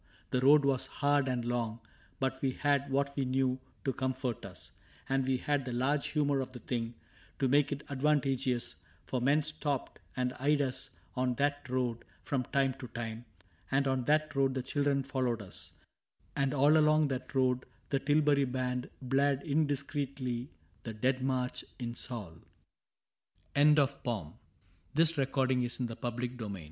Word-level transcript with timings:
The 0.31 0.39
road 0.41 0.65
was 0.65 0.87
hard 0.87 1.27
and 1.27 1.45
long, 1.45 1.79
But 2.19 2.41
we 2.41 2.53
had 2.53 2.89
what 2.89 3.15
we 3.15 3.23
knew 3.23 3.59
to 3.85 3.93
comfort 3.93 4.47
us, 4.47 4.71
And 5.07 5.27
we 5.27 5.37
had 5.37 5.63
the 5.63 5.73
large 5.73 6.07
humor 6.07 6.39
of 6.39 6.53
the 6.53 6.57
thing 6.59 6.95
To 7.37 7.47
make 7.47 7.71
it 7.71 7.83
advantageous; 7.87 8.77
for 9.05 9.21
men 9.21 9.43
stopped 9.43 9.99
And 10.17 10.33
eyed 10.39 10.59
us 10.59 10.89
on 11.15 11.35
that 11.35 11.69
road 11.69 12.03
from 12.23 12.45
time 12.45 12.73
to 12.79 12.87
time, 12.87 13.25
And 13.69 13.87
on 13.87 14.05
that 14.05 14.35
road 14.35 14.55
the 14.55 14.63
children 14.63 15.03
followed 15.03 15.39
us; 15.43 15.73
And 16.35 16.51
all 16.51 16.79
along 16.79 17.09
that 17.09 17.35
road 17.35 17.65
the 17.91 17.99
Tilbury 17.99 18.45
Band 18.45 18.89
Blared 19.03 19.43
indiscreetly 19.43 20.49
the 20.81 20.95
Dead 20.95 21.21
March 21.21 21.63
in 21.77 21.93
SauL 21.93 22.31
ISAAC 22.31 22.41
AND 23.55 23.77
ARCHIBALD 23.77 24.33
Isaac 24.97 25.37
and 25.69 26.57